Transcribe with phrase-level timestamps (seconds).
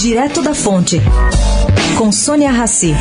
[0.00, 0.98] Direto da Fonte,
[1.98, 2.94] com Sônia Rassi.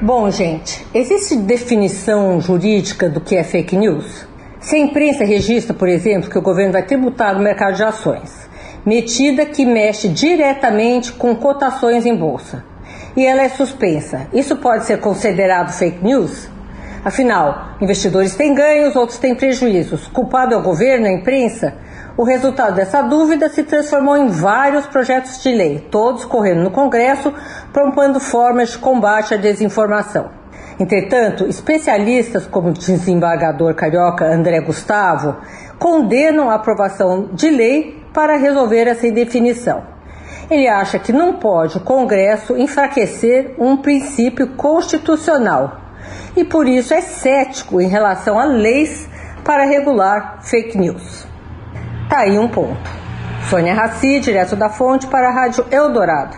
[0.00, 4.24] Bom, gente, existe definição jurídica do que é fake news?
[4.60, 8.48] Se a imprensa registra, por exemplo, que o governo vai tributar no mercado de ações,
[8.86, 12.64] metida que mexe diretamente com cotações em bolsa,
[13.16, 16.54] e ela é suspensa, isso pode ser considerado fake news?
[17.06, 20.08] Afinal, investidores têm ganhos, outros têm prejuízos.
[20.08, 21.72] Culpado é o governo, a imprensa?
[22.16, 27.32] O resultado dessa dúvida se transformou em vários projetos de lei, todos correndo no Congresso,
[27.72, 30.30] propondo formas de combate à desinformação.
[30.80, 35.36] Entretanto, especialistas como o desembargador carioca André Gustavo
[35.78, 39.84] condenam a aprovação de lei para resolver essa indefinição.
[40.50, 45.85] Ele acha que não pode o Congresso enfraquecer um princípio constitucional
[46.36, 49.08] e por isso é cético em relação a leis
[49.44, 51.26] para regular fake news.
[52.08, 52.90] Tá aí um ponto.
[53.48, 56.36] Sônia Raci, direto da fonte para a Rádio Eldorado.